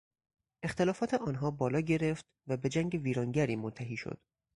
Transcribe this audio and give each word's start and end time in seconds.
اختلافات 0.63 1.13
آنها 1.13 1.49
بالا 1.51 1.79
گرفت 1.79 2.25
و 2.47 2.57
به 2.57 2.69
جنگ 2.69 2.99
ویرانگری 3.03 3.55
منتهی 3.55 3.97
شد. 3.97 4.19